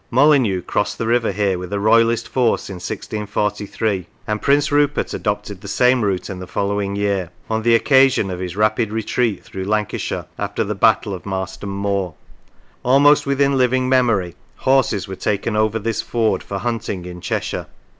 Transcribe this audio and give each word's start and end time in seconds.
Molyneux 0.09 0.63
crossed 0.63 0.97
the 0.97 1.05
river 1.05 1.31
here 1.31 1.59
with 1.59 1.71
a 1.71 1.79
Royalist 1.79 2.27
force 2.27 2.71
in 2.71 2.77
1643, 2.77 4.07
and 4.25 4.41
Prince 4.41 4.71
Rupert 4.71 5.13
adopted 5.13 5.61
the 5.61 5.67
same 5.67 6.01
route 6.03 6.27
in 6.27 6.39
the 6.39 6.47
following 6.47 6.95
year, 6.95 7.29
on 7.51 7.61
the 7.61 7.75
occasion 7.75 8.31
of 8.31 8.39
his 8.39 8.55
rapid 8.55 8.91
retreat 8.91 9.43
through 9.43 9.65
Lancashire 9.65 10.25
after 10.39 10.63
the 10.63 10.73
battle 10.73 11.13
of 11.13 11.27
Marston 11.27 11.69
Moor. 11.69 12.15
Almost 12.81 13.27
within 13.27 13.59
living 13.59 13.87
memory 13.87 14.33
horses 14.55 15.07
were 15.07 15.15
taken 15.15 15.55
over 15.55 15.77
this 15.77 16.01
ford 16.01 16.41
for 16.41 16.57
hunting 16.57 17.05
in 17.05 17.21
Cheshire. 17.21 17.67